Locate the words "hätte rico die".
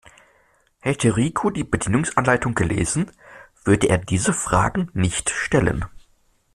0.79-1.63